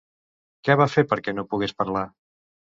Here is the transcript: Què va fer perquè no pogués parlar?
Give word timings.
Què 0.67 0.77
va 0.81 0.87
fer 0.95 1.05
perquè 1.13 1.37
no 1.37 1.45
pogués 1.53 1.79
parlar? 1.85 2.05